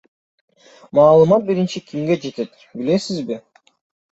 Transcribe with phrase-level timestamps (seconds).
[0.99, 3.35] Маалымат биринчи кимге жетет, билесизби?